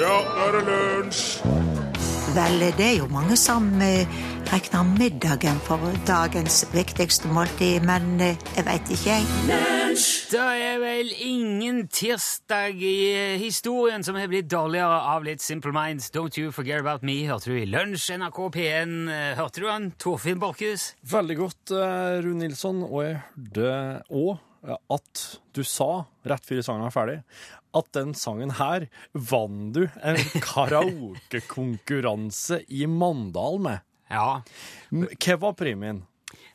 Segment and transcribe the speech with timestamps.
[0.00, 1.24] Ja, nå er det lunsj!
[2.32, 4.08] Vel, det er jo mange som eh,
[4.48, 9.58] regner middagen for dagens viktigste måltid, men eh, jeg veit ikke, jeg.
[10.30, 15.74] Det er vel ingen tirsdag i eh, historien som har blitt dårligere av litt Simple
[15.76, 16.08] Minds.
[16.14, 18.94] Don't you forget about me, hørte du i Lunsj, NRK P1.
[19.10, 20.94] Eh, Hørte du han, Torfinn Borchhus?
[21.12, 21.74] Veldig godt,
[22.24, 23.74] Rune Nilsson, og jeg hørte
[24.08, 27.22] òg at du sa, rett før sangen var ferdig,
[27.76, 30.16] at den sangen her vant du en
[30.50, 33.78] karaokekonkurranse i Mandal med.
[34.10, 34.42] Ja.
[34.90, 36.02] Hva var premien?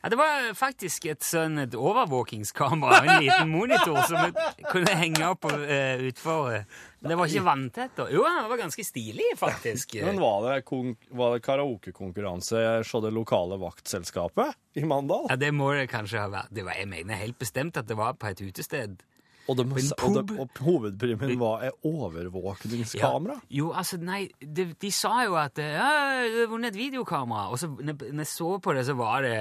[0.06, 0.10] Ja.
[0.14, 5.48] Det var faktisk et sånn et overvåkingskamera en liten monitor som vi kunne henge opp
[5.50, 6.52] uh, utfor.
[6.54, 6.68] eh.
[7.02, 7.96] Men det var ikke vanntett.
[7.98, 8.06] da.
[8.14, 9.98] Jo, det var ganske stilig, faktisk.
[10.08, 10.62] Men var det,
[11.10, 15.28] var det karaokekonkurranse hos det lokale vaktselskapet i Mandal?
[15.30, 16.54] Ja, Det må det kanskje ha vært.
[16.54, 19.02] Det var, jeg mener helt bestemt at det var på et utested.
[19.46, 19.66] Og, de,
[20.02, 23.36] og, de, og hovedprimen var overvåkningskamera?
[23.54, 25.90] Jo, altså, nei, de, de sa jo at eh, ja,
[26.26, 29.38] du har vunnet et videokamera, og så når jeg så på det, så var det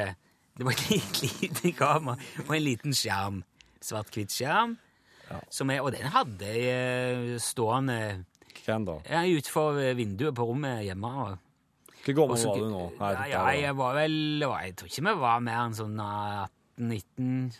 [0.59, 2.17] det var et lite, kamera
[2.47, 3.43] og en liten skjerm.
[3.85, 4.77] Svart-hvitt skjerm.
[5.51, 7.97] Som jeg, og den hadde jeg eh, stående
[8.65, 8.99] Hvem da?
[9.09, 11.11] ja, utenfor vinduet på rommet hjemme.
[11.25, 12.83] Og, Hvor gammel var du nå?
[13.01, 17.57] Her, ja, ja, jeg var vel Jeg tror ikke vi var mer enn sånn 18-19.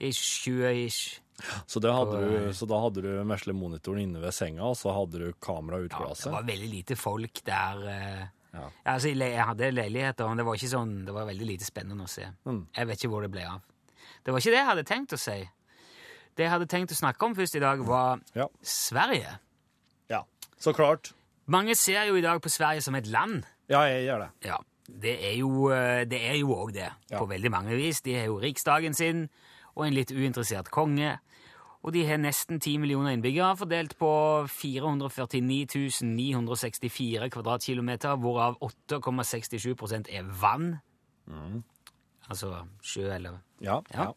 [0.00, 1.20] Ish, 20-ish.
[1.66, 1.88] Så, du,
[2.54, 6.04] så da hadde du meslemonitoren inne ved senga, og så hadde du kamera ut på
[6.04, 6.28] glasset?
[6.28, 7.82] Ja, det var veldig lite folk der.
[8.52, 8.66] Ja.
[8.84, 12.26] Altså, jeg hadde leiligheter, men det var sånn, det var veldig lite spennende å se.
[12.44, 12.66] Mm.
[12.76, 13.60] Jeg vet ikke hvor det ble av.
[14.24, 15.38] Det var ikke det jeg hadde tenkt å si.
[16.36, 18.46] Det jeg hadde tenkt å snakke om først i dag, var Ja.
[18.62, 19.38] Sverige.
[20.08, 20.22] ja.
[20.58, 21.12] Så klart.
[21.46, 23.42] Mange ser jo i dag på Sverige som et land.
[23.68, 24.30] Ja, jeg gjør det.
[24.48, 24.58] Ja,
[24.88, 27.18] det er jo eh, det er jo også det, Ja.
[27.18, 28.00] på veldig mange vis.
[28.02, 29.28] De har jo riksdagen sin
[29.74, 31.18] og en litt uinteressert konge.
[31.82, 34.08] Og de har nesten 10 millioner innbyggere, fordelt på
[34.46, 40.76] 449 964 kvadratkilometer, hvorav 8,67% er vann.
[42.30, 42.52] Altså
[42.82, 43.80] sjø eller Ja.
[43.94, 44.02] Ja.
[44.04, 44.10] ja.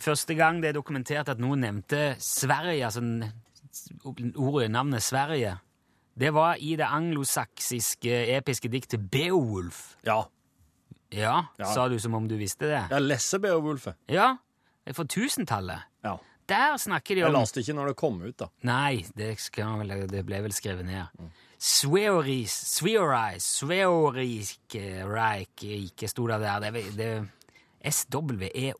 [0.00, 3.02] Første gang det er dokumentert at noen nevnte Sverige, altså
[4.36, 5.58] ordet, navnet Sverige,
[6.20, 9.96] det var i det anglosaksiske episke diktet Beowulf.
[10.04, 10.22] ja.
[11.12, 11.64] Ja, Ja.
[11.74, 12.84] sa du som om du visste det?
[12.90, 13.94] Ja, lesse Beowulfet.
[14.08, 14.36] Ja,
[14.92, 15.80] for tusentallet.
[16.04, 16.16] Ja.
[16.50, 18.50] Der snakker de Jeg om leste ikke når det kom ut, da.
[18.66, 21.06] Nei, det, skal det ble vel skrevet ned.
[21.60, 26.64] Sveoris, Sveoris, Sveorike, Reik, ikke sto det der.
[26.64, 27.20] Det, det er
[27.80, 28.74] E S-W-E-O-R-I-C-E.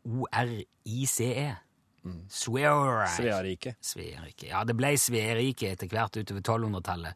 [2.29, 3.75] Sveoris.
[3.81, 4.47] Svearike.
[4.49, 7.13] Ja, det ble Sverike etter hvert utover 1200-tallet.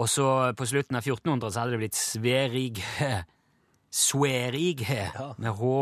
[0.00, 0.26] Og så
[0.56, 3.24] på slutten av 1400 så hadde det blitt Sverige.
[4.06, 5.72] Sverige med H.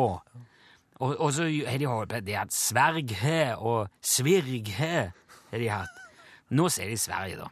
[0.98, 5.12] Og, og så har de holdt på De har hatt Sverige og Svirge
[5.50, 6.00] har de hatt.
[6.50, 7.48] Nå sier de Sverige, da.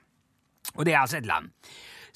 [0.75, 1.51] Og det er altså et land.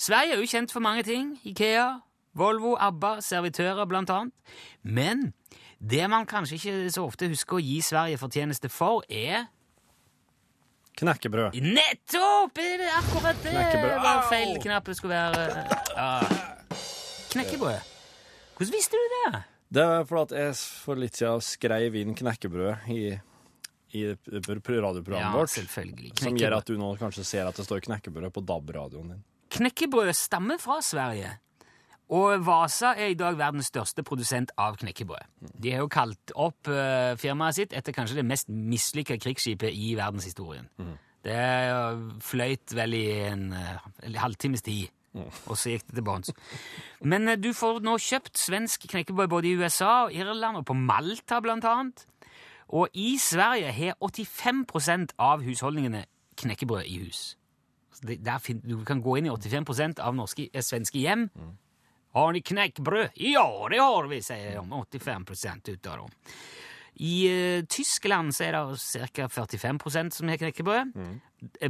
[0.00, 1.34] Sverige er jo kjent for mange ting.
[1.44, 2.00] Ikea,
[2.34, 4.34] Volvo, ABBA, servitører blant annet.
[4.82, 5.32] Men
[5.80, 9.46] det man kanskje ikke så ofte husker å gi Sverige fortjeneste for, er
[11.00, 11.54] Knekkebrød.
[11.64, 12.58] Nettopp!
[12.58, 14.02] Er akkurat det Knekkebrød.
[14.04, 15.64] var feil knapp det skulle være?
[15.96, 16.10] Ja.
[17.30, 17.78] Knekkebrød.
[18.56, 19.42] Hvordan visste du det?
[19.70, 23.03] Det er fordi at jeg for litt siden skrev inn knekkebrød i,
[23.94, 25.53] i radioprogrammet Ja, vårt.
[25.54, 26.10] selvfølgelig.
[26.19, 29.22] Som gjør at du nå kanskje ser at det står knekkebrød på DAB-radioen din.
[29.50, 31.36] Knekkebrød stammer fra Sverige.
[32.10, 35.28] Og Vasa er i dag verdens største produsent av knekkebrød.
[35.62, 39.92] De har jo kalt opp eh, firmaet sitt etter kanskje det mest mislykka krigsskipet i
[39.98, 40.66] verdenshistorien.
[41.22, 44.91] Det eh, fløyt vel i en, eh, en halvtimes tid,
[45.50, 46.32] og så gikk det til bunns.
[47.03, 50.76] Men eh, du får nå kjøpt svensk knekkebrød både i USA og Irland og på
[50.78, 52.06] Malta, blant annet.
[52.71, 56.04] Og i Sverige har 85% av husholdningene
[56.38, 57.34] knekkebrød i hus.
[58.00, 61.28] Det, fin, du kan gå inn i 85% av norske, eh, svenske hjem.
[62.15, 63.19] Har ni knekkebrød?
[63.22, 64.82] Ja, det har vi, sier de.
[64.99, 65.26] 85
[65.69, 66.15] ut av dem.
[67.00, 69.28] I uh, Tyskland så er det ca.
[69.31, 70.91] 45% som har knekkebrød.
[70.94, 71.20] Mm.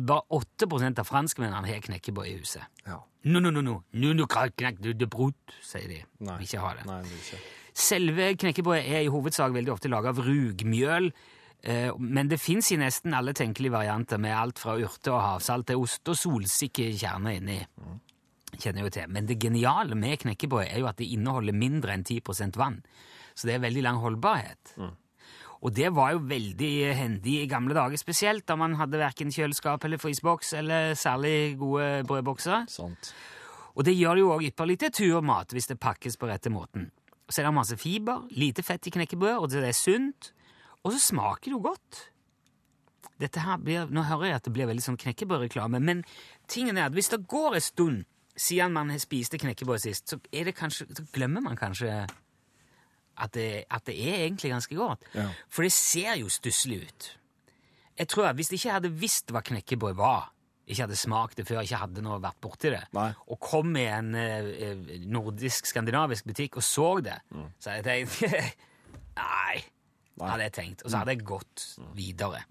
[0.07, 2.65] Bare 8% av franskmennene har knekkebrød i huset.
[2.87, 3.03] Ja.
[3.25, 3.81] No, no, no, no.
[3.93, 5.99] no, no knekk, du, det brut, sier de.
[6.25, 6.39] Nei.
[6.41, 6.87] Vil ikke ha det.
[6.89, 7.41] Nei, ikke.
[7.81, 11.11] Selve knekkebrødet er i hovedsak veldig ofte laget av rugmjøl,
[11.63, 15.69] eh, men det fins i nesten alle tenkelige varianter, med alt fra urte og havsalt
[15.71, 17.61] til ost og solsikke kjerner inni.
[18.57, 19.13] Kjenner jo til.
[19.13, 22.81] Men det geniale med knekkebrød er jo at det inneholder mindre enn 10% vann.
[23.35, 24.75] Så det er veldig lang holdbarhet.
[25.61, 29.85] Og det var jo veldig hendig i gamle dager, spesielt da man hadde verken kjøleskap
[29.85, 32.65] eller fryseboks eller særlig gode brødbokser.
[32.73, 33.13] Sant.
[33.77, 36.89] Og det gjør det jo òg ypperlig til turmat hvis det pakkes på rette måten.
[37.31, 40.33] Så er det masse fiber, lite fett i knekkebrød, og det er sunt.
[40.83, 42.07] Og så smaker det jo godt.
[43.21, 46.05] dette her blir, Nå hører jeg at det blir veldig sånn knekkebrødreklame, men
[46.49, 48.05] tingen er at hvis det går en stund
[48.37, 52.07] siden man spiste knekkebrød sist, så, er det kanskje, så glemmer man kanskje
[53.21, 55.07] at det, at det er egentlig ganske godt.
[55.15, 55.29] Ja.
[55.53, 57.09] For det ser jo stusslig ut.
[58.01, 60.31] Jeg tror at Hvis jeg ikke hadde visst hva knekkebrød var,
[60.71, 63.09] ikke hadde smakt det før, ikke hadde noe vært borti det, Nei.
[63.27, 67.17] og kom i en eh, nordisk-skandinavisk butikk og så det,
[67.59, 68.57] så hadde jeg tenkt
[69.21, 69.61] Nei,
[70.23, 70.85] hadde jeg tenkt.
[70.85, 71.65] Og så hadde jeg gått
[71.97, 72.45] videre.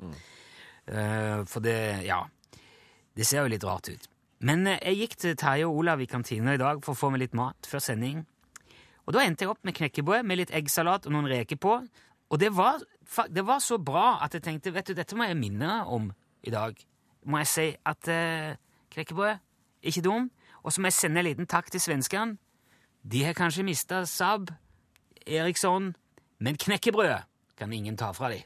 [0.90, 2.26] Eh, for det Ja.
[3.16, 4.06] Det ser jo litt rart ut.
[4.48, 7.10] Men eh, jeg gikk til Terje og Olav i kantina i dag for å få
[7.12, 8.22] meg litt mat før sending.
[9.10, 11.80] Og da endte jeg opp med knekkebrød med litt eggsalat og noen reker på.
[12.30, 12.84] Og det var,
[13.34, 16.12] det var så bra at jeg tenkte vet du, dette må jeg minne om
[16.46, 16.78] i dag.
[17.26, 18.54] Må jeg si at eh,
[18.94, 19.42] knekkebrød
[19.90, 20.30] ikke dum.
[20.62, 22.38] Og så må jeg sende en liten takk til svenskene.
[23.02, 24.52] De har kanskje mista Saab,
[25.26, 25.96] Eriksson,
[26.38, 27.26] men knekkebrød
[27.58, 28.46] kan ingen ta fra dem.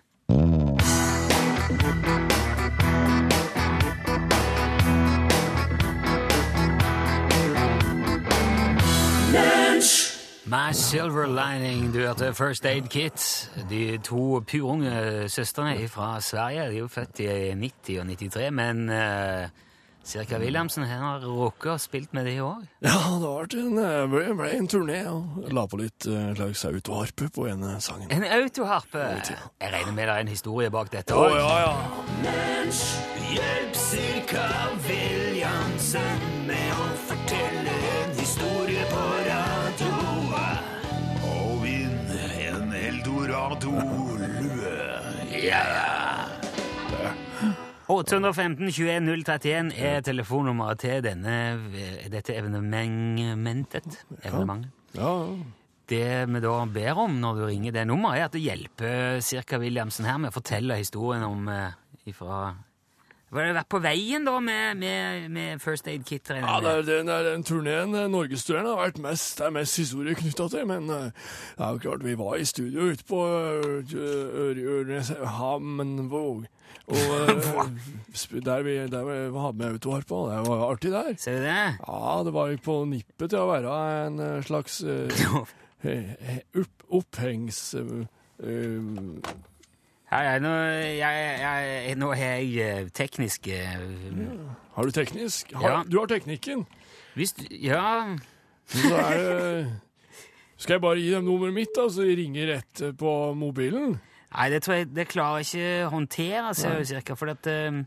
[10.53, 13.51] My Silver Lining, du hørte First Aid Kit.
[13.69, 16.67] De to purunge søstrene fra Sverige.
[16.69, 19.49] De er jo født i 90 og 93, men uh,
[20.05, 22.67] Sirka Williamsen har rukket og spilt med de òg.
[22.85, 26.65] Ja, det har vært en, eh, ble, ble en turné, og la på litt slags
[26.69, 28.13] autoharpe på en sangen.
[28.13, 29.09] En autoharpe.
[29.57, 31.33] Jeg regner med det er en historie bak dette òg?
[31.33, 31.73] Oh, ja, ja.
[32.27, 32.85] Mens
[33.33, 34.45] Hjelp Sirka
[34.85, 37.52] Williamsen med å fortelle
[45.43, 47.11] Ja, ja.
[47.93, 51.35] 815 21 031 er telefonnummeret til denne,
[52.11, 53.99] dette evenementet.
[54.23, 54.71] Evenementet.
[54.95, 55.11] ja.
[55.91, 59.59] Det vi da ber om når du ringer det nummeret, er at du hjelper Cirka
[59.59, 61.75] Williamsen her med å fortelle historien om eh,
[62.07, 62.53] ifra
[63.33, 66.29] Var det vært på veien da med, med, med First Aid Kit?
[66.29, 70.17] Ja, det er, den, den turneen eh, Norgesturneen har vært mest, det er mest historie
[70.19, 71.07] knytta til, men eh,
[71.57, 76.45] det er jo klart vi var i studio ute på Ørnes Hammenvåg.
[76.87, 76.97] Og
[77.29, 81.13] eh, der vi, der vi hadde med autoharpa, det var jo artig der.
[81.17, 81.67] Ser du det?
[81.87, 83.77] Ja, det var på nippet til å være
[84.07, 85.25] en eh, slags eh,
[86.61, 87.65] opp, opphengs...
[87.79, 89.41] eh,
[90.13, 90.51] er nå,
[91.99, 93.81] nå har jeg eh, teknisk eh,
[94.73, 95.53] har du teknisk?
[95.53, 95.83] Har, Ja.
[95.91, 96.65] Du har teknikken.
[97.15, 98.15] Hvis du Ja,
[98.65, 99.81] Så er det
[100.57, 103.99] Skal jeg bare gi dem nummeret mitt, da, så de ringer rett eh, på mobilen?
[104.33, 107.15] Nei, det tror jeg det klarer jeg ikke å håndtere, ser jeg cirka.
[107.15, 107.83] For at, um,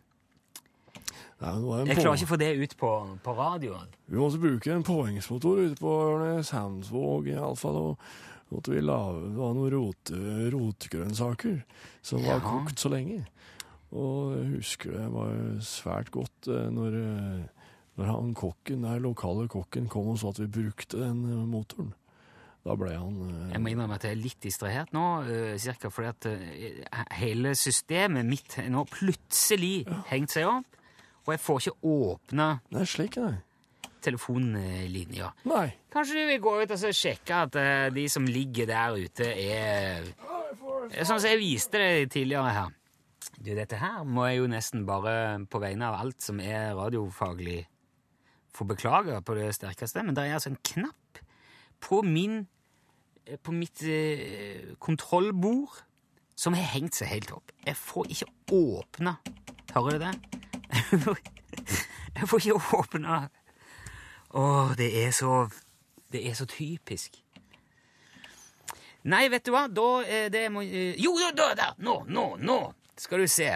[1.40, 1.54] Ja,
[1.86, 2.90] jeg klarer ikke å få det ut på,
[3.24, 3.88] på radioen.
[4.06, 5.96] Vi måtte bruke en påhengsmotor ute på
[6.52, 7.76] Hamsvåg iallfall.
[7.76, 7.98] Og
[8.52, 10.12] måtte vi lage noen rot,
[10.54, 11.62] rotgrønnsaker
[12.02, 12.40] som var Ja.
[12.40, 13.26] kokt så lenge.
[13.92, 15.30] Og jeg husker det var
[15.62, 20.40] svært godt eh, når, eh, når han kokken den lokale kokken kom og så at
[20.42, 21.92] vi brukte den eh, motoren.
[22.66, 25.02] Da ble han Jeg må innrømme at jeg er litt distrahert nå,
[25.62, 30.66] cirka fordi at hele systemet mitt nå plutselig hengt seg opp,
[31.26, 33.36] og jeg får ikke åpna Nei, slik, nei.
[34.06, 35.32] Telefonlinja.
[35.50, 35.66] Nei.
[35.92, 39.30] Kanskje du vil gå ut og så sjekke at eh, de som ligger der ute,
[39.30, 40.10] er
[40.86, 42.74] er Sånn som jeg viste deg tidligere her.
[43.36, 45.16] Du, dette her må jeg jo nesten bare
[45.50, 47.64] på vegne av alt som er radiofaglig
[48.56, 51.20] få beklage på det sterkeste, men det er altså en knapp
[51.82, 52.46] på min
[53.26, 55.82] eh, på mitt eh, kontrollbord
[56.36, 57.52] som har hengt seg helt opp.
[57.66, 59.18] Jeg får ikke åpna
[59.76, 60.12] Hører du det?
[62.16, 63.16] Jeg får ikke åpna
[64.36, 65.46] Å, det er så
[66.12, 67.16] Det er så typisk.
[69.06, 71.74] Nei, vet du hva, da er det må, eh, Jo, jo, da, der!
[71.82, 72.58] Nå, nå, nå!
[72.98, 73.52] Skal du se.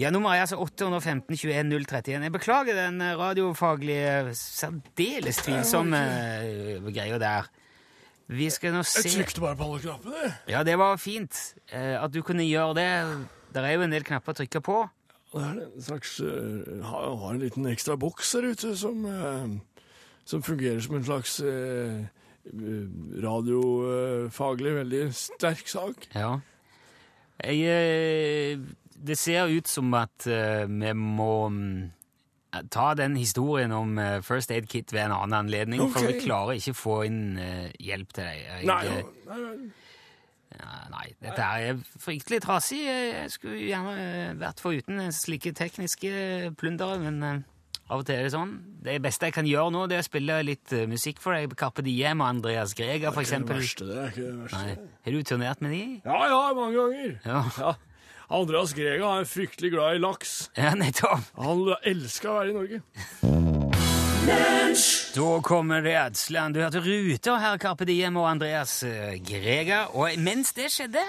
[0.00, 2.24] Ja, nummeret er altså 815 21 031.
[2.26, 7.50] Jeg beklager den eh, radiofaglige, særdeles tvilsomme eh, greia der.
[8.32, 10.32] Vi skal nå se Jeg trykte bare på alle knappene.
[10.48, 11.36] Ja, det var fint
[11.68, 12.90] eh, at du kunne gjøre det.
[13.54, 14.80] Det er jo en del knapper å trykke på.
[15.34, 19.54] Det er en slags eh, har, har en liten ekstra boks her ute som, eh,
[20.24, 22.04] som fungerer som en slags eh,
[23.24, 26.08] radiofaglig veldig sterk sak.
[26.14, 26.38] Ja.
[27.44, 28.58] Jeg, eh,
[29.06, 31.92] det ser ut som at eh, vi må mm,
[32.70, 36.58] ta den historien om eh, First Aid Kit ved en annen anledning, for vi klarer
[36.58, 38.44] ikke å få inn eh, hjelp til deg.
[38.44, 39.72] Jeg, Nei, eh, jo, nei,
[40.54, 42.84] ja, nei, dette er fryktelig trasig.
[42.86, 47.42] Jeg skulle gjerne eh, vært foruten slike tekniske plundere, men eh,
[47.90, 48.52] av og til er det sånn.
[48.84, 51.52] Det beste jeg kan gjøre nå, det er å spille litt eh, musikk for deg.
[51.60, 53.58] Carpe Diem og Andreas Greger, for det er ikke det eksempel.
[53.60, 54.62] verste, det er ikke det verste.
[54.62, 54.94] Nei.
[55.04, 55.82] Har du turnert med de?
[56.04, 57.18] Ja, ja, mange ganger.
[57.28, 57.42] Ja.
[57.60, 57.74] Ja.
[58.34, 60.30] Andreas Grega er fryktelig glad i laks.
[60.56, 61.28] Ja, nettopp.
[61.36, 62.80] Han elsker å være i Norge.
[65.14, 66.56] Da kommer det Adsland.
[66.56, 68.78] Du hørte Ruter her, Carpe Diem og Andreas
[69.28, 69.92] Greger.
[69.92, 71.04] Og mens det skjedde,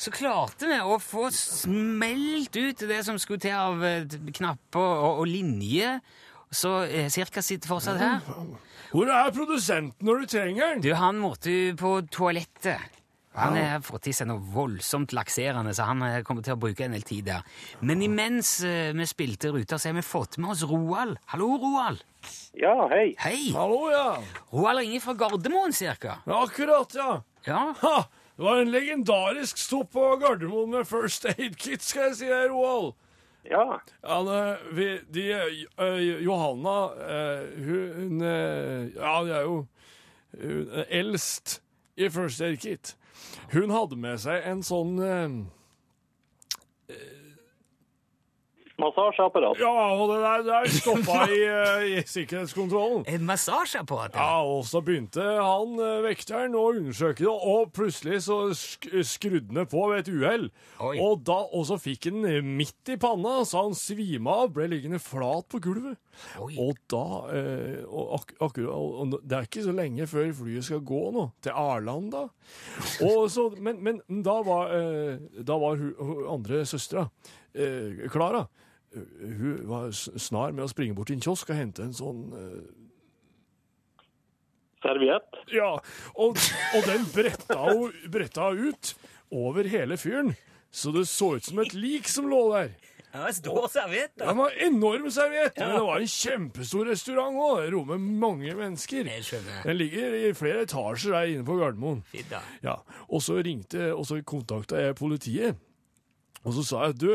[0.00, 4.06] så klarte vi å få smelt ut det som skulle til av eh,
[4.38, 6.00] knapper og, og linjer.
[6.50, 8.22] Så eh, cirka sitter fortsatt her.
[8.90, 10.80] Hvor er produsenten når du trenger den?
[10.86, 12.96] Du, han måtte jo på toalettet.
[13.38, 16.82] Han har fått i seg noe voldsomt lakserende, så han eh, kommer til å bruke
[16.88, 17.44] en del tid der.
[17.86, 21.20] Men imens eh, vi spilte ruta, så har vi fått med oss Roald.
[21.30, 22.02] Hallo, Roald.
[22.58, 23.12] Ja, hei.
[23.22, 23.52] Hei.
[23.54, 24.16] Hallo, ja.
[24.50, 26.18] Roald ringer fra Gardermoen, cirka.
[26.26, 26.40] ja.
[26.40, 27.12] Akkurat, ja.
[27.46, 27.62] Ja.
[27.84, 27.94] Ha!
[28.40, 32.46] Det var en legendarisk stopp på Gardermoen med First Aid Kit, skal jeg si deg,
[32.48, 32.94] Roald.
[33.44, 35.26] Ja, Ja, vi, de,
[36.24, 36.76] Johanna,
[37.60, 38.24] hun
[38.96, 39.58] Ja, de er jo
[40.40, 41.58] hun eldst
[42.00, 42.96] i First Aid Kit.
[43.52, 45.36] Hun hadde med seg en sånn eh,
[48.80, 49.60] massasjeapparat.
[49.60, 53.04] Ja, og det der, der stoppa i, eh, i sikkerhetskontrollen.
[53.10, 54.16] En massasjeapparat?
[54.18, 59.54] Ja, og så begynte han eh, vekteren å undersøke det, og plutselig så sk skrudde
[59.56, 60.46] han på ved et uhell.
[60.80, 64.68] Og, da- og så fikk han eh, midt i panna, så han svima av, ble
[64.72, 65.98] liggende flat på gulvet.
[66.42, 66.52] Oi.
[66.60, 67.04] Og da
[67.36, 71.28] eh, og ak akkurat, og, Det er ikke så lenge før flyet skal gå nå,
[71.44, 72.26] til Arlanda.
[73.06, 77.06] Og så, men, men da var, eh, da var hun, hun andre søstera,
[77.54, 81.84] eh, Klara eh, Hun var snar med å springe bort til en kiosk og hente
[81.86, 82.60] en sånn uh...
[84.80, 85.36] Serviett.
[85.52, 85.74] Ja,
[86.16, 86.38] og,
[86.74, 88.94] og den bretta hun bretta ut
[89.30, 90.32] over hele fyren.
[90.72, 92.72] Så det så ut som et lik som lå der.
[93.10, 94.28] Ja, Stor serviett, da.
[94.30, 97.56] Den var enorm serviett, men det var en kjempestor restaurant òg.
[97.64, 99.08] Det rommer mange mennesker.
[99.10, 99.64] Jeg skjønner.
[99.66, 102.04] Den ligger i flere etasjer der inne på Gardermoen.
[102.12, 102.40] Fint, da.
[102.62, 102.76] Ja,
[103.08, 105.58] Og så ringte, og så kontakta jeg politiet.
[106.46, 107.10] Og så sa jeg du,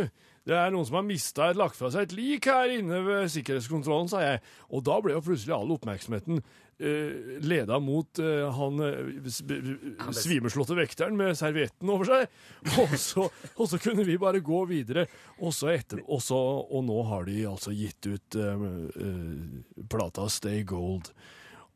[0.45, 3.31] det er noen som har mista et, lagt fra seg et lik her inne ved
[3.33, 4.43] sikkerhetskontrollen, sa jeg.
[4.69, 10.13] Og da ble jo plutselig all oppmerksomheten uh, leda mot uh, han eh, b- b-
[10.13, 12.37] svimeslåtte vekteren med servietten over seg.
[12.83, 15.07] Og så, og så kunne vi bare gå videre.
[15.41, 18.69] Og så etter, og, så, og nå har de altså gitt ut eh,
[19.01, 21.09] eh, plata Stay Gold.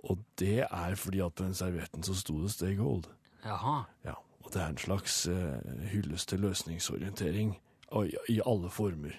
[0.06, 3.10] Og det er fordi at på den servietten så sto det Stay Gold.
[3.42, 3.80] Jaha.
[4.06, 4.14] Ja,
[4.50, 9.14] og det er en slags eh, hyllest til løsningsorientering i, i alle former.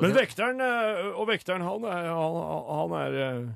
[0.00, 2.36] Men det- vekteren, eh, og vekteren, han er, han,
[2.70, 3.48] han er eh,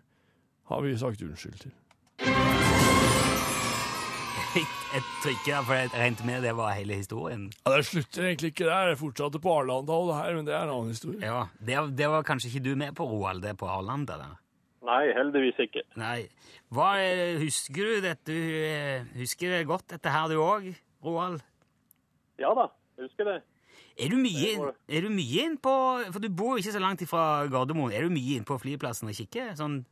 [0.71, 1.73] Har vi sagt unnskyld til.
[4.51, 7.45] Jeg, jeg trykker for jeg regnet med det var hele historien.
[7.67, 8.89] Ja, Det slutter egentlig ikke der.
[8.91, 11.21] Jeg fortsatte på Arlanda og det her, men det er en annen historie.
[11.23, 14.17] Ja, Det, det var kanskje ikke du med på, Roald, det på Arlanda?
[14.19, 14.40] der.
[14.87, 15.83] Nei, heldigvis ikke.
[16.01, 16.29] Nei.
[16.73, 16.91] Hva,
[17.43, 18.37] husker du dette?
[19.19, 20.71] Husker du godt dette her, du òg,
[21.05, 21.43] Roald?
[22.41, 22.69] Ja da,
[23.01, 23.39] husker det.
[24.01, 24.55] Er du mye,
[24.89, 25.73] Det er du mye inn på
[26.15, 27.93] For du bor jo ikke så langt ifra Gardermoen.
[27.93, 29.51] Er du mye inn på flyplassen og kikker?
[29.59, 29.83] Sånn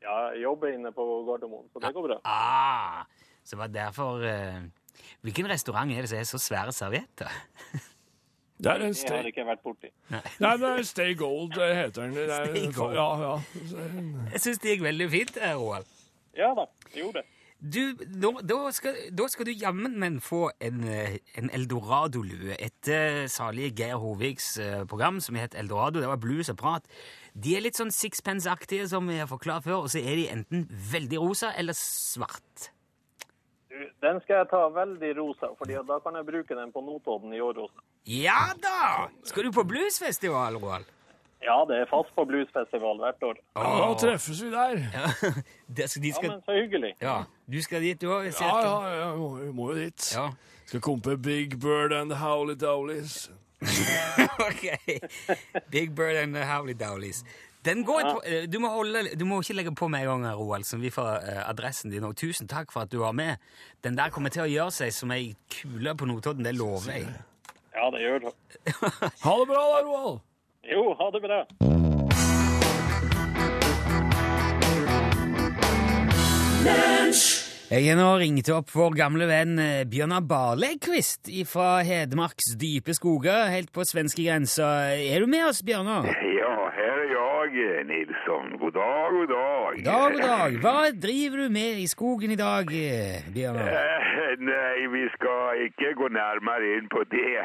[0.00, 2.16] Ja, jeg jobber inne på Gardermoen, så det går bra.
[2.24, 3.04] ah,
[3.44, 4.62] Så var det derfor eh,
[5.26, 7.28] Hvilken restaurant er det som er så svære servietter?
[8.62, 9.88] Det er en Det har jeg ikke vært borti.
[10.12, 12.16] nei, det er Stay Gold, heter den.
[12.22, 12.94] Er, Stay Gold.
[12.94, 13.36] Ja, ja.
[14.32, 15.88] Jeg syns det gikk veldig fint, eh, Roald.
[16.38, 17.28] Ja da, det gjorde det.
[17.62, 23.28] Du, da, da, skal, da skal du jammen men få en, eh, en Eldorado-lue etter
[23.30, 26.00] salige Geir Hoviks eh, program som het Eldorado.
[26.02, 26.88] Det var blues og prat.
[27.34, 30.66] De er litt sånn sixpence-aktige, som vi har forklart før, og så er de enten
[30.90, 32.72] veldig rosa eller svart.
[34.02, 37.40] Den skal jeg ta veldig rosa, fordi da kan jeg bruke den på Notodden i
[37.40, 37.70] Åros.
[38.06, 39.08] Ja da!
[39.24, 40.84] Skal du på bluesfestival, Roald?
[41.42, 43.38] Ja, det er fast på bluesfestival hvert år.
[43.56, 44.76] ja, da treffes vi der.
[44.94, 45.32] Ja,
[45.66, 46.92] det, skal- de Ja, men så hyggelig.
[47.02, 47.16] ja,
[47.50, 48.28] du skal dit, du òg?
[48.40, 50.12] Ja, ja, ja, vi må, vi må jo dit.
[50.14, 50.28] Ja.
[50.66, 53.30] Skal kompe Big Bird and the Howly Dowlies.
[54.48, 54.62] ok.
[55.70, 57.24] Big Bird and the Howly Dowlies.
[57.64, 60.34] Den går på, eh, du, må holde, du må ikke legge på med en gang,
[60.34, 62.02] Roald, som vi får eh, adressen din.
[62.02, 63.38] Og tusen takk for at du var med.
[63.86, 67.06] Den der kommer til å gjøre seg som ei kule på Notodden, det lover jeg.
[67.76, 68.34] Ja, det gjør det.
[69.22, 70.18] Ha det bra da, Roald.
[70.72, 71.38] Jo, ha det bra.
[77.72, 83.46] Jeg har nå ringt opp vår gamle venn eh, Bjørnar Barlegkvist fra Hedmarks dype skoger,
[83.54, 84.72] helt på svenskegrensa.
[84.98, 86.10] Er du med oss, Bjørnar?
[86.10, 88.58] Ja, her er är jag, Nilsson.
[88.58, 89.74] God dag, god dag.
[89.76, 90.52] God dag, god dag.
[90.62, 92.66] Hva driver du med i skogen i dag,
[93.34, 93.68] Bjørnar?
[93.68, 97.42] Eh, nei, vi skal ikke gå nærmere inn på det,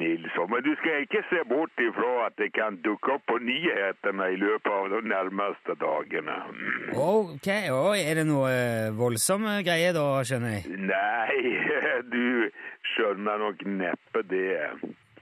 [0.00, 0.50] Nilsson.
[0.52, 4.38] Men du skal ikke se bort ifra at det kan dukke opp på nyhetene i
[4.44, 6.36] løpet av de nærmeste dagene.
[6.50, 6.92] Mm.
[7.06, 10.78] Ok, og er det noe eh, voldsomme greier da, skjønner jeg?
[10.90, 11.56] Nei,
[12.14, 12.50] du
[12.94, 14.54] skjønner nok neppe det.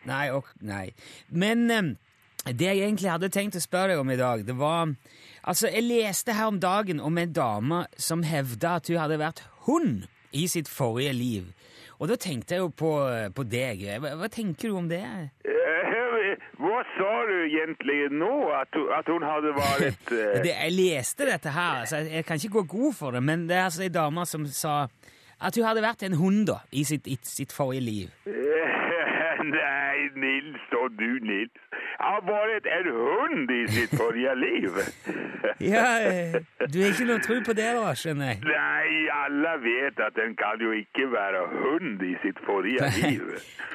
[0.09, 0.87] Nei, ok, nei.
[1.29, 1.95] Men eh,
[2.53, 4.95] det jeg egentlig hadde tenkt å spørre deg om i dag, det var
[5.49, 9.41] Altså, jeg leste her om dagen om en dame som hevda at hun hadde vært
[9.65, 10.03] hund
[10.37, 11.47] i sitt forrige liv.
[11.99, 12.91] Og da tenkte jeg jo på,
[13.35, 13.87] på deg.
[14.03, 15.01] Hva, hva tenker du om det?
[15.49, 18.29] Eh, Hva sa du egentlig nå?
[18.55, 22.43] At, at hun hadde vært eh, det jeg leste dette her, så jeg, jeg kan
[22.43, 24.83] ikke gå god for det, men det er altså ei dame som sa
[25.39, 28.13] at hun hadde vært en hund da, i sitt, i sitt forrige liv.
[29.55, 31.53] Nei, Nils og du, Nils.
[31.99, 34.79] Har vært en hund i sitt forrige liv.
[35.63, 36.35] Ja, eh,
[36.71, 38.41] Du har ikke noe tro på det, da, skjønner jeg?
[38.47, 43.23] Nei, alle vet at en kan jo ikke være hund i sitt forrige liv.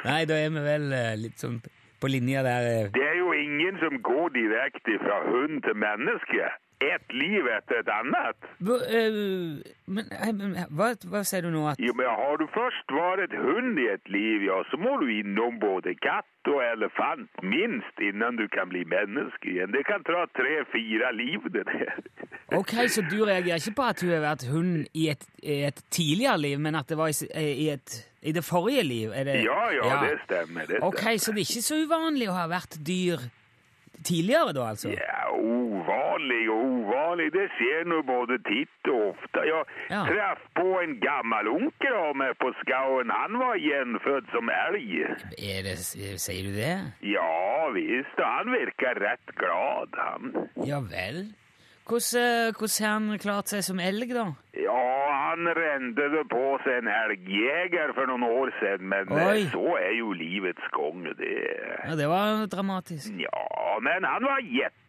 [0.04, 1.62] Nei, da er vi vel eh, litt sånn
[2.04, 2.68] på linja der.
[2.68, 2.90] eh.
[2.96, 6.52] Det er jo ingen som går direkte fra hund til menneske.
[6.84, 8.48] Et liv etter et annet.
[8.60, 9.18] B eh,
[9.86, 10.08] men,
[10.40, 11.64] men hva, hva sier du nå?
[11.72, 15.08] At, Jo, men har du først vært hund i et liv, ja, så må du
[15.12, 19.72] innom både katt og elefant, minst, innan du kan bli menneske igjen.
[19.76, 22.02] Det kan ta tre-fire liv, det der.
[22.58, 25.80] ok, Så du reagerer ikke på at hun har vært hund i et, i et
[25.94, 29.12] tidligere liv, men at det var i, eh, i, et, i det forrige liv?
[29.16, 30.68] Er det, Ja, ja, det stemmer.
[30.68, 31.24] Det Ok, stemmer.
[31.24, 33.24] Så det er ikke så uvanlig å ha vært dyr
[34.04, 34.90] tidligere, da, altså?
[34.94, 37.28] Ja, ovanlig og ovanlig.
[37.34, 39.44] Det skjer nå både titt og ofte.
[39.48, 40.04] Jeg Ja.
[40.08, 43.10] traff på en gammel onkel av meg på skauen.
[43.12, 44.90] Han var gjenfødt som elg.
[45.38, 45.78] Er det,
[46.22, 46.76] sier du det?
[47.02, 50.50] Ja visst, han virker rett glad, han.
[50.66, 51.34] Ja vel.
[51.84, 54.30] Eh, hvordan har han klart seg som elg, da?
[54.56, 54.80] Ja,
[55.34, 59.44] han rente det på seg en elgjeger for noen år siden, men eh, Oi.
[59.54, 61.34] så er jo livets gang, det.
[61.88, 63.12] Ja, Det var dramatisk.
[63.18, 63.46] Ja,
[63.82, 64.42] men han var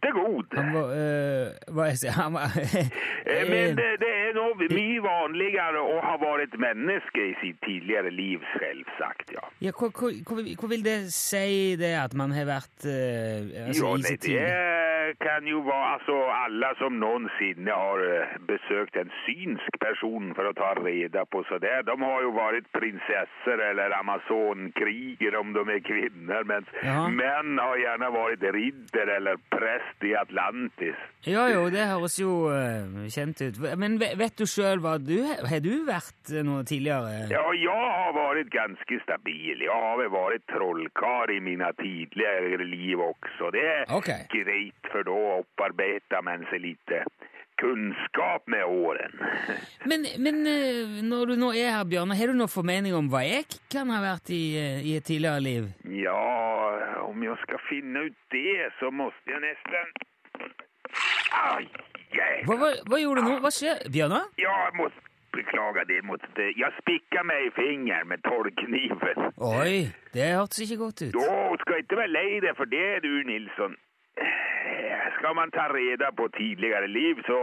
[0.04, 0.46] jettegod.
[0.56, 2.86] Han var øh, Hva jeg sier Han var øh,
[3.52, 8.44] Men det, det er nå mye vanligere å ha vært menneske i sitt tidligere liv,
[8.58, 9.44] selvsagt, ja.
[9.64, 13.96] Ja, hva, hva, hva, vil det si, det at man har vært øh, altså, Jo,
[13.98, 14.84] i sitt tidligere
[15.20, 20.54] kan jo være altså alle som noensinne har eh, besøkt en synsk person for å
[20.56, 21.74] ta reda på så det.
[21.88, 27.06] De har jo vært prinsesser eller amazonkriger om de er kvinner, mens Ja.
[27.08, 30.98] menn har gjerne vært ridder eller prest i Atlantis.
[31.26, 33.60] Ja, jo, det høres jo øh, kjent ut.
[33.78, 37.28] Men vet du sjøl hva du Har du vært øh, noe tidligere?
[37.32, 39.64] Ja, jeg har vært ganske stabil.
[39.64, 43.52] Jeg har vel vært trollkar i mine tidligere liv også.
[43.54, 44.26] Det er okay.
[44.32, 47.06] greit, for da opparbeider man seg litt eh,
[47.64, 49.12] kunnskap med åren.
[49.90, 53.22] Men, men øh, når du nå er her, Bjørnar, har du noen formening om hva
[53.24, 55.70] jeg kan ha vært i, øh, i et tidligere liv?
[56.04, 56.20] Ja,
[57.08, 59.92] om jeg skal finne ut det, så måtte jeg nesten
[61.34, 61.66] Ai.
[62.46, 63.38] Hva, hva, hva gjorde du nå?
[63.42, 63.80] Hva skjer?
[63.90, 64.28] Bjørnar?
[64.38, 64.88] Ja, jeg må
[65.34, 66.00] beklage det.
[66.06, 69.24] Måtte, jeg spikka meg i fingeren med torvkniven.
[69.42, 71.16] Oi, det hørtes ikke godt ut.
[71.16, 73.74] Da skal ikke være lei deg for det, du, Nilsson.
[75.18, 77.38] Skal man ta reda på tidligere liv, så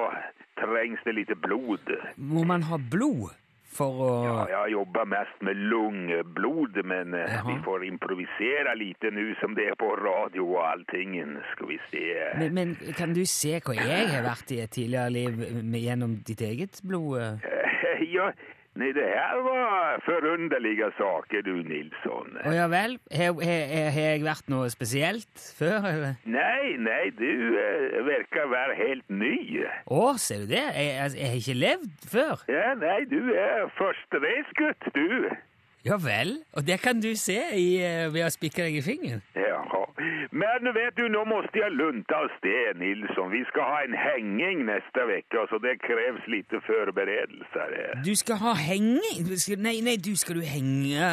[0.62, 1.92] trengs det litt blod.
[2.16, 3.32] Må man ha blod
[3.72, 7.48] for å Ja, jeg jobber mest med lungeblod, men eh, Jaha.
[7.48, 11.38] vi får improvisere litt nå som det er på radio og alltingen.
[11.54, 12.04] Skal vi se.
[12.42, 15.40] men, men kan du se hva jeg har vært i et tidligere liv
[15.80, 17.20] gjennom ditt eget blod?
[17.22, 17.34] eh?
[17.48, 17.58] Eh,
[18.18, 18.32] Ja,
[18.80, 22.38] nei, det her var forunderlige saker, du, Nilsson.
[22.46, 22.98] Å ja vel?
[23.12, 26.18] Har, jeg vært noe spesielt før, eller?
[26.26, 29.36] Nei, nei, du eh, virker være helt ny.
[29.86, 30.66] Å, ser du det?
[30.78, 32.46] Jeg, jeg, jeg har ikke levd før.
[32.52, 35.32] Ja, nei, du er førstereisgutt, du.
[35.82, 36.36] Ja vel?
[36.54, 39.24] Og det kan du se i, eh, ved å spikke deg i fingeren?
[39.34, 39.64] Ja,
[40.32, 43.32] men vet du, nå måste jeg lunta av sted, Nilsson.
[43.32, 48.02] Vi skal ha en henging neste vecka, så det krävs lite förberedelser.
[48.06, 49.26] Du skal ha henging?
[49.58, 51.10] Nei, nei, du skal du henge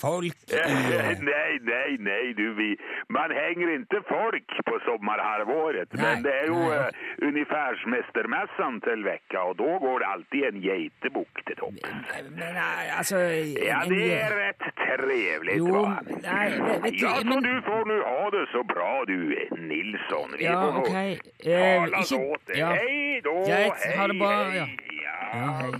[0.00, 2.70] folk nei, nei, nej, nej, nej, du, vi,
[3.08, 6.88] man henger ikke folk på sommarhalvåret, men det er jo uh,
[7.28, 11.94] ungefärsmästermässan till vecka och då går det alltid en geitebok till toppen.
[12.38, 13.16] Men nei, altså
[13.70, 15.98] Ja, det er rett trevligt, Jo, va?
[16.22, 19.16] nej, vet- vet du, ja, så men- du får nu ha det så bra, du,
[19.68, 20.34] Nilsson.
[20.38, 20.94] Vi Ja, ok.
[20.94, 22.72] Eh, ikke- ja.
[22.74, 24.66] Hei da, Greit, hej, ha det bra, ja.
[25.34, 25.62] Ja.
[25.62, 25.72] Hei.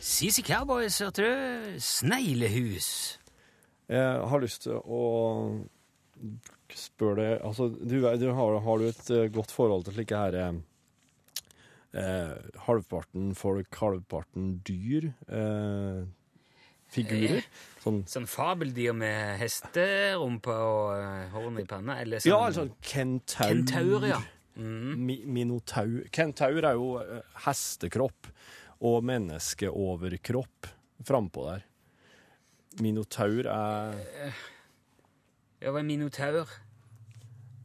[0.00, 1.78] Sisi Cowboys, hørte du?
[1.80, 3.18] Sneglehus.
[3.90, 5.00] Jeg har lyst til å
[6.76, 10.36] spørre deg Altså, du, du har, har du et eh, godt forhold til slike her
[11.94, 16.04] eh, eh, halvparten folk, halvparten dyr eh,
[16.90, 17.44] figurer?
[17.80, 22.00] Sånn Sånn fabeldyr med hesterumpe og eh, horn i panna?
[22.02, 23.48] Eller sånn Ja, altså kentaur.
[23.54, 24.20] Kentaur, ja.
[24.60, 28.28] Mi minotaur Kentaur er jo eh, hestekropp
[28.84, 30.68] og menneskeoverkropp
[31.06, 31.62] frampå der.
[32.80, 33.96] Minotaur er
[35.60, 36.48] Ja, hva er minotaur.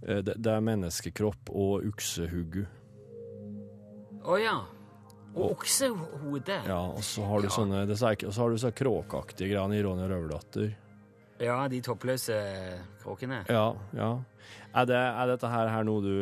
[0.05, 2.65] eh, det, det er menneskekropp og uksehuggu.
[4.25, 4.55] Å ja.
[5.35, 6.61] Og oksehode.
[6.65, 9.75] Ja, og så har du sånne det er Og så har du så kråkeaktige greiene
[9.77, 10.71] i Ronja Røverdatter.
[11.43, 12.37] Ja, de toppløse
[13.01, 13.41] kråkene.
[13.51, 14.11] Ja, ja.
[14.71, 16.15] Er, det, er dette her, her noe du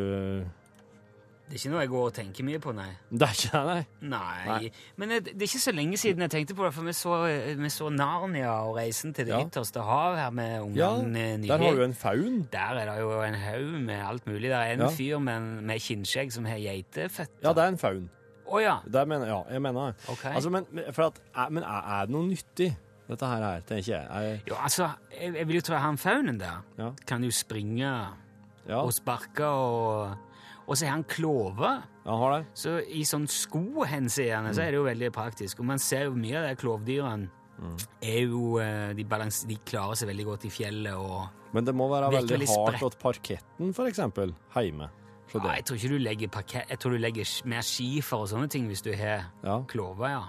[1.44, 2.88] Det er ikke noe jeg går og tenker mye på, nei.
[3.12, 4.14] Det er ikke det, nei?
[4.48, 4.70] Nei.
[4.98, 7.18] Men det, det er ikke så lenge siden jeg tenkte på det, for vi så,
[7.60, 9.42] vi så Narnia og Reisen til det Ja.
[9.44, 11.50] ytterste hav her med Ja, ungene nylig.
[11.52, 12.48] der har du en faun.
[12.54, 14.42] Der er det jo en haug med alt mulig.
[14.50, 14.88] Det er en Ja.
[14.96, 17.44] fyr med, med kinnskjegg som har geiteføtter.
[17.44, 18.10] Ja, det er en faun.
[18.48, 18.80] Å ja.
[19.06, 20.10] Mener, ja, jeg mener det.
[20.10, 20.34] Okay.
[20.36, 22.72] Altså, men, at, men er, er det noe nyttig,
[23.10, 24.08] dette her, her tenker jeg?
[24.10, 26.92] Er, Jo, altså, jeg, jeg vil jo tro at han faunen der Ja.
[27.08, 27.84] kan jo springe
[28.68, 30.16] ja, og sparke og
[30.64, 31.72] Og så har han klove.
[32.04, 32.44] Ja, har det.
[32.58, 35.60] Så i sånn skohenseende så er det jo veldig praktisk.
[35.60, 37.32] Og man ser jo mye av de klovdyrene
[38.02, 41.76] er jo eh, de, balans, de klarer seg veldig godt i fjellet og Men det
[41.78, 44.90] må være veldig, veldig hardt at parketten, for eksempel, heime.
[45.34, 48.50] Ja, Jeg tror ikke du legger parkett Jeg tror du legger mer skifer og sånne
[48.54, 49.56] ting hvis du har ja.
[49.70, 50.24] klover, ja.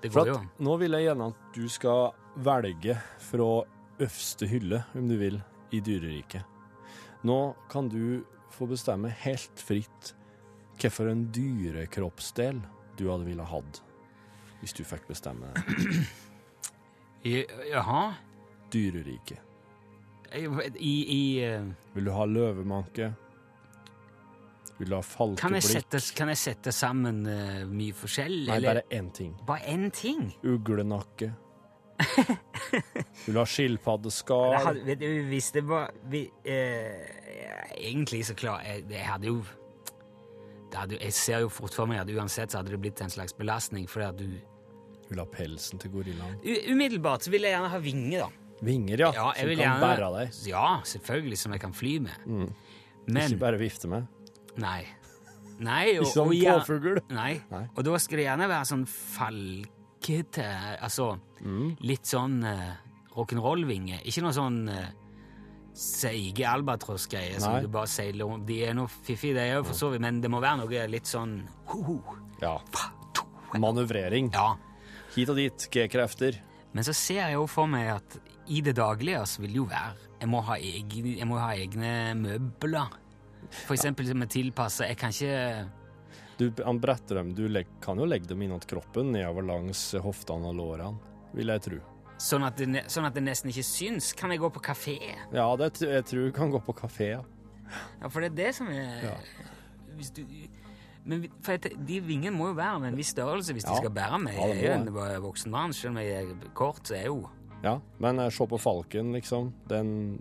[0.00, 0.64] Det For at, jo.
[0.64, 3.50] nå vil jeg gjerne at du skal velge fra
[4.02, 5.36] øverste hylle, om du vil,
[5.70, 6.48] i dyreriket.
[7.28, 7.38] Nå
[7.70, 10.12] kan du få bestemme helt fritt
[10.82, 12.58] hvilken dyrekroppsdel
[12.98, 13.82] du hadde ville hatt,
[14.60, 15.52] hvis du fikk bestemme
[17.22, 17.46] det.
[17.70, 18.04] Jaha?
[18.72, 19.38] Dyreriket.
[20.32, 23.10] I, i eh, Vil du ha løvemanke?
[24.78, 25.66] Vil du ha kan, jeg falkeblikk?
[25.68, 28.38] sette, kan jeg sette sammen uh, mye forskjell?
[28.48, 29.34] Nei, eller- bare én ting.
[29.46, 30.32] Bare én ting?
[30.42, 31.28] Uglenakke.
[33.24, 34.54] Vil du ha skilpaddeskall?
[34.58, 37.02] hadde, vet du, hvis det var vi, eh,
[37.78, 39.42] Egentlig så klar jeg, jeg hadde jo
[40.72, 43.12] det hadde, Jeg ser jo fort for meg at uansett så hadde det blitt en
[43.12, 43.84] slags belastning.
[43.90, 46.38] Fordi at du Vil ha pelsen til gorillaen?
[46.72, 48.30] Umiddelbart så vil jeg gjerne ha vinger, da.
[48.62, 49.10] Vinger, ja.
[49.12, 50.40] Ja, som kan gjerne, bære deg.
[50.48, 52.26] Ja, selvfølgelig, som jeg kan fly med.
[53.04, 54.06] Men Ikke bare vifte med.
[54.62, 54.86] Nei.
[55.62, 57.00] Nei, og, Ikke som påfugl.
[57.12, 57.32] Nei.
[57.50, 57.64] Nei.
[57.74, 58.86] Og da skal det gjerne være sånn
[60.02, 61.76] falkete Altså Mm.
[61.80, 62.76] litt sånn uh,
[63.16, 63.96] rock'n'roll-vinge.
[64.06, 64.86] Ikke noe sånn uh,
[65.74, 68.44] seige albatross-greier som du bare seiler om.
[68.46, 71.04] De er noe fiffige, de òg, for så vidt, men det må være noe litt
[71.10, 71.96] sånn ho-ho.
[72.40, 72.60] Ja.
[73.58, 74.30] Manøvrering.
[74.32, 74.54] Ja.
[75.16, 75.66] Hit og dit.
[75.72, 76.38] G-krefter.
[76.72, 79.66] Men så ser jeg jo for meg at i det daglige så vil det jo
[79.66, 82.94] være Jeg må ha, egne, må ha egne møbler.
[83.66, 85.66] For eksempel som er tilpassa Jeg kan ikke
[86.38, 87.34] Du, han bretter dem.
[87.36, 87.46] Du
[87.84, 90.98] kan jo legge dem innat kroppen, nedover langs hoftene og lårene,
[91.36, 91.80] vil jeg tro.
[92.22, 94.12] sånn at, det, sånn at det nesten ikke syns.
[94.14, 94.96] Kan jeg gå på kafé?
[95.34, 97.22] Ja, det, jeg tror du kan gå på kafé, ja.
[98.02, 99.14] Ja, for det er det som er Ja.
[99.96, 100.22] hvis du,
[101.04, 104.18] Men jeg, de vingene må jo være med en viss størrelse hvis de skal bære
[104.22, 104.36] meg.
[104.36, 107.06] Ja, jeg er jo en voksen mann, selv om jeg er kort, så er jeg
[107.10, 107.30] jo
[107.64, 109.52] Ja, men eh, se på falken, liksom.
[109.70, 110.20] Den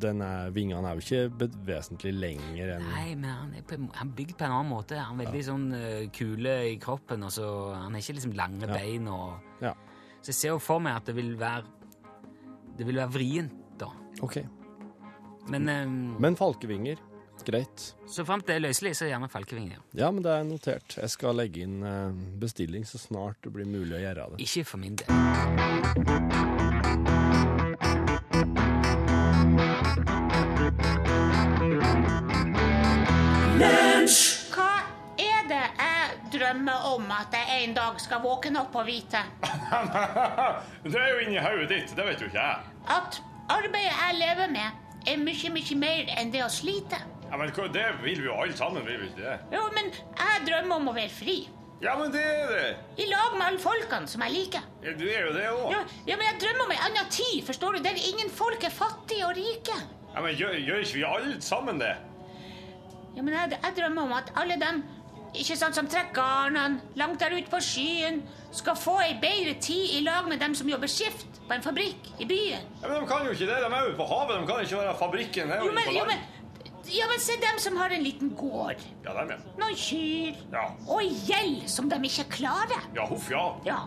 [0.00, 4.16] er, vingene er jo ikke vesentlig lenger enn Nei, men han er, på, han er
[4.16, 4.96] bygd på en annen måte.
[4.96, 8.66] Han er veldig sånn uh, kule i kroppen, og så Han er ikke liksom lange
[8.66, 8.72] Ja.
[8.78, 9.74] bein og Ja.
[10.22, 11.64] Så jeg ser jo for meg at det vil være
[12.78, 13.90] Det vil være vrient, da.
[14.22, 14.38] OK.
[15.50, 16.96] Men, um, Men falkevinger,
[17.44, 17.88] greit.
[18.06, 19.80] så framt det er løselig, så gjerne falkevinger.
[19.98, 20.96] Ja, men det er notert.
[20.96, 24.46] Jeg skal legge inn eh, bestilling så snart det blir mulig å gjøre det.
[24.46, 26.51] Ikke for min del.
[36.52, 39.20] Drømmer om at jeg en dag skal våkne opp og vite?
[40.84, 42.58] Det er jo inni hodet ditt, det vet jo ikke jeg.
[42.92, 47.00] At arbeidet jeg lever med, er mye, mye mer enn det å slite.
[47.30, 49.38] Ja, men Det vil vi jo alle sammen, vil vi ikke det?
[49.54, 51.38] Jo, men jeg drømmer om å være fri.
[51.82, 52.76] Ja, men det er det.
[53.02, 54.66] I lag med alle folkene som jeg liker.
[54.84, 55.64] Ja, Du er jo det òg.
[55.72, 58.70] Ja, ja, men jeg drømmer om en annen tid, forstår du, der ingen folk er
[58.76, 59.78] fattige og rike.
[60.12, 61.94] Ja, men gjør, gjør ikke vi alle sammen det?
[63.16, 64.84] Ja, men jeg, jeg drømmer om at alle dem
[65.32, 68.20] ikke sant, som trekker garnene langt der ute på skyen,
[68.52, 72.10] skal få ei bedre tid i lag med dem som jobber skift på en fabrikk
[72.20, 72.66] i byen.
[72.82, 73.56] Ja, men De kan jo ikke det.
[73.64, 74.40] De er jo på havet.
[74.40, 75.54] De kan ikke være fabrikken.
[75.56, 76.20] Jo, men, jo, men,
[76.92, 78.84] ja, men se dem som har en liten gård.
[79.06, 79.40] Ja, dem, ja.
[79.62, 80.44] Noen kyr.
[80.52, 80.66] Ja.
[80.86, 82.84] Og gjeld som de ikke klarer.
[82.96, 83.48] Ja, huff, ja.
[83.66, 83.80] Ja.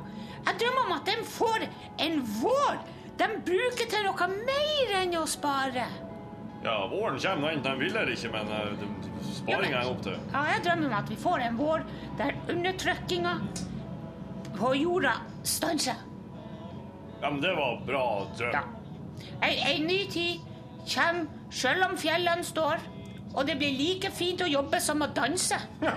[0.45, 1.69] Jeg drømmer om at de får
[2.05, 2.81] en vår
[3.17, 5.85] de bruker til noe mer enn å spare.
[6.65, 9.14] Ja, Våren kommer enten de vil eller ikke, men uh,
[9.45, 10.17] sparinga er opp til.
[10.33, 11.85] Ja, jeg drømmer om at vi får en vår
[12.17, 13.35] der undertrykkinga
[14.57, 16.01] på jorda stanser.
[17.21, 18.03] Ja, men det var bra
[18.37, 18.51] drøm.
[18.53, 18.65] Ja.
[19.43, 20.43] Ei, ei ny tid
[20.85, 22.83] kommer selv om fjellene står,
[23.35, 25.57] Og det blir like fint å jobbe som å danse.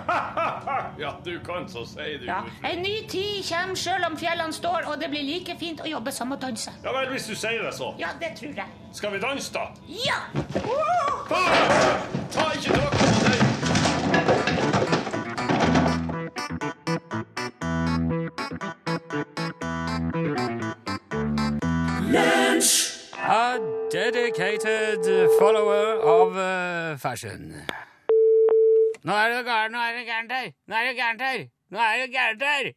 [0.98, 2.24] Ja, du kan så si, du.
[2.26, 2.40] Ja.
[2.66, 6.10] En ny tid kommer selv om fjellene står, og det blir like fint å jobbe
[6.12, 6.72] som å danse.
[6.82, 7.92] Ja vel, hvis du sier det, så.
[8.02, 8.66] Ja, det tror jeg.
[8.92, 9.68] Skal vi danse, da?
[9.86, 10.18] Ja!
[12.34, 12.87] Ta ikke drakta
[25.38, 27.54] follower of uh, fashion.
[29.04, 30.50] Nå er det gærent, er det her!
[30.66, 31.44] Nå er det gærent her!
[31.70, 32.72] Nå er det gærent her!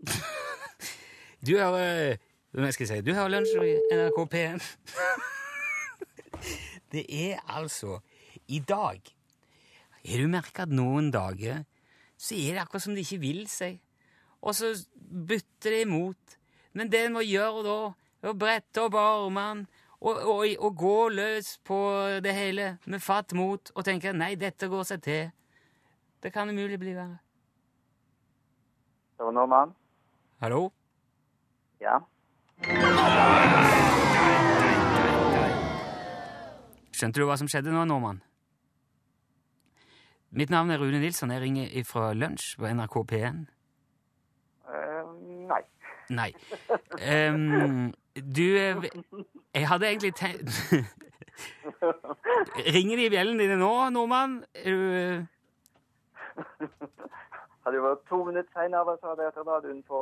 [1.46, 2.16] Du har uh,
[2.52, 3.04] Hva skal jeg si?
[3.06, 4.66] Du har lunsj i NRK P1.
[6.92, 8.00] Det er altså
[8.48, 9.00] I dag
[10.04, 11.62] Har du merka at noen dager
[12.20, 13.78] så er det akkurat som de ikke vil seg?
[14.44, 14.74] Og så
[15.08, 16.34] bytter de imot.
[16.76, 17.76] Men det en må gjøre da,
[18.20, 19.64] er å brette opp armene
[20.00, 21.80] og, og, og gå løs på
[22.24, 25.28] det hele med fatt mot og tenke nei, dette går seg til.
[26.20, 27.20] Det kan umulig bli verre.
[29.18, 29.74] Det var Norman.
[30.40, 30.70] Hallo?
[31.80, 31.98] Ja.
[36.96, 38.22] Skjønte du hva som skjedde nå, Norman?
[40.30, 41.32] Mitt navn er Rune Nilsson.
[41.34, 43.40] Jeg ringer fra lunsj på NRK P1.
[44.68, 45.08] Uh,
[45.50, 45.62] nei.
[46.10, 46.30] Nei.
[47.00, 48.76] Ehm, du eh,
[49.54, 50.50] Jeg hadde egentlig tenkt
[52.74, 54.44] Ringer de i bjellene dine nå, Nordmann?
[54.54, 55.22] Eh,
[57.64, 59.96] Hadde jo vært to minutter senere, så hadde jeg hatt radioen på.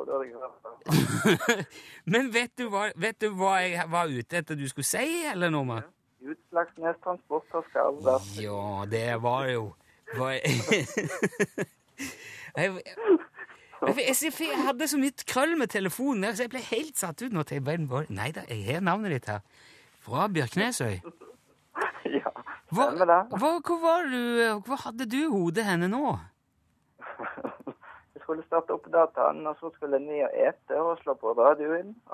[2.12, 5.50] Men vet du, hva, vet du hva jeg var ute etter du skulle si, eller,
[5.50, 5.82] Nordmann?
[6.22, 7.98] Utslagsnes Transport og skal
[8.38, 9.74] Ja, det var jo
[10.16, 10.40] var, jeg,
[12.56, 12.82] jeg,
[13.86, 17.32] jeg, jeg hadde så mye krøll med telefonen, der, så jeg ble helt satt ut
[17.32, 17.42] nå.
[17.42, 17.62] til
[18.08, 19.40] Nei da, jeg har navnet ditt her.
[20.02, 20.98] Fra Bjørknesøy.
[22.08, 22.30] Ja,
[22.72, 22.80] det.
[23.40, 26.16] hva, hvor, var du, hvor hadde du hodet henne nå?
[28.14, 31.28] Jeg skulle starte opp dataen, og så skulle jeg ned og ete og slå på
[31.36, 31.96] radioen.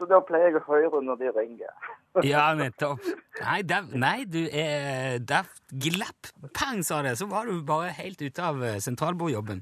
[0.00, 1.88] Så da pleier jeg å høre når de ringer.
[2.26, 3.04] Ja, nettopp.
[3.38, 8.18] Nei, der, nei du er Der glapp pang, sa det, så var du bare helt
[8.24, 9.60] ute av eh, sentralbordjobben.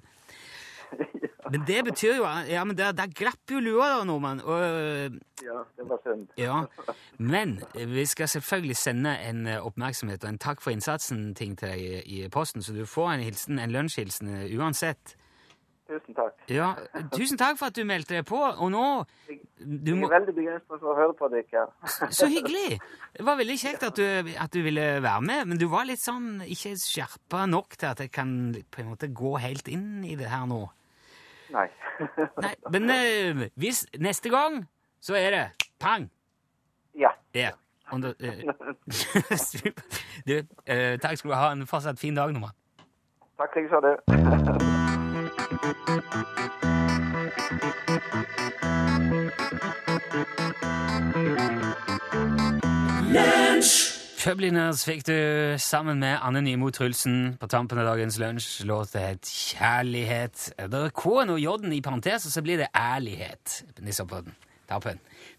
[1.53, 4.40] Men det betyr jo Ja, men der, der glapp jo lua, da, nordmann.
[4.44, 6.27] Og eh, Ja, det var synd.
[6.40, 6.64] Ja,
[7.18, 11.85] men vi skal selvfølgelig sende en eh, oppmerksomhet og en takk for innsatsen-ting til deg
[11.85, 15.16] i, i posten, så du får en hilsen, en lunsjhilsen eh, uansett.
[15.88, 16.35] Tusen takk.
[16.53, 16.74] Ja,
[17.14, 18.83] tusen takk for at du meldte deg på, og nå
[19.57, 21.62] du Jeg er veldig begeistra for å høre på dere.
[22.18, 22.77] Så hyggelig!
[23.16, 26.03] Det var veldig kjekt at du, at du ville være med, men du var litt
[26.03, 28.35] sånn ikke skjerpa nok til at jeg kan
[28.68, 30.66] på en måte gå helt inn i det her nå.
[31.57, 31.64] Nei.
[32.44, 34.61] Nei, men eh, hvis neste gang,
[35.01, 36.11] så er det pang!
[36.98, 37.14] Ja.
[37.33, 37.57] Der.
[37.88, 38.44] Da, eh,
[40.29, 40.37] Du,
[40.68, 41.48] eh, takk skal du ha.
[41.57, 42.53] En fortsatt fin dag, Norman.
[43.40, 44.88] Takk likeså, du.
[54.28, 55.14] Publiners fikk du
[55.61, 58.64] sammen med Anne Nymo Trulsen på tampen av dagens lunsj.
[58.68, 60.50] Låta het Kjærlighet.
[60.57, 63.62] Det er K-en og J-en i parentes, og så blir det ærlighet.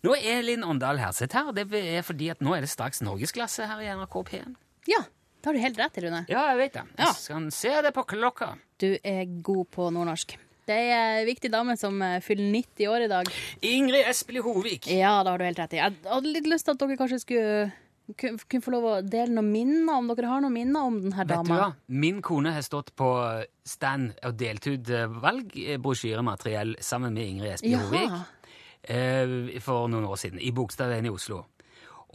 [0.06, 3.70] Nå er Linn Åndal Herseth her, det er fordi at nå er det straks norgesklasse
[3.70, 4.58] her i NRK P1.
[4.90, 5.04] Ja,
[5.40, 6.22] det har du helt rett i, Rune.
[6.28, 6.84] Ja, jeg vet det.
[6.98, 7.10] Ja.
[7.10, 8.54] Jeg skal se det på klokka.
[8.80, 10.38] Du er god på nordnorsk.
[10.70, 13.30] Det er ei viktig dame som eh, fyller 90 år i dag.
[13.66, 14.84] Ingrid Espelid Hovig.
[14.92, 15.80] Ja, det har du helt rett i.
[15.82, 17.72] Jeg hadde litt lyst til at dere kanskje skulle
[18.20, 21.28] kunne få lov å dele noen minner, om dere har noen minner om denne Vet
[21.30, 21.58] du dama.
[21.62, 21.68] hva?
[21.88, 23.10] Min kone har stått på
[23.70, 28.10] stand og delt ut eh, valgbrosjyremateriell sammen med Ingrid Espelid Hovig
[28.84, 31.44] eh, for noen år siden, i Bogstadveien i Oslo.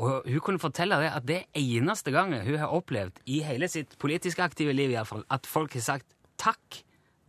[0.03, 3.95] Og hun kunne fortelle det at det eneste gangen hun har opplevd i hele sitt
[4.03, 6.81] politiske aktive liv, i alle fall, at folk har sagt takk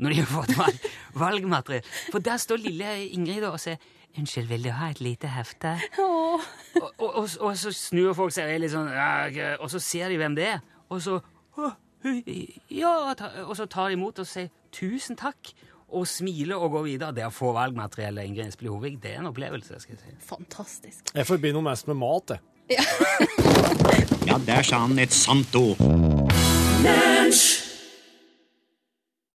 [0.01, 0.87] når de har fått valg,
[1.25, 1.85] valgmateriell.
[2.11, 3.77] For der står lille Ingrid og sier
[4.15, 6.41] 'Unnskyld, vil du ha et lite hefte?' Og,
[6.81, 8.87] og, og, og så snur folk seg litt sånn
[9.59, 11.19] Og så ser de hvem det er, og så
[12.71, 15.53] Ja, og så tar de imot og sier 'tusen takk',
[15.89, 17.15] og smiler og går videre.
[17.15, 19.79] Det å få valgmateriellet Ingrid Espelid Hovig, det er en opplevelse.
[19.79, 20.27] skal jeg si.
[20.27, 21.15] Fantastisk.
[21.15, 22.54] Jeg forbinder henne mest med mat, jeg.
[22.69, 25.77] Ja, der sa han et sant ord.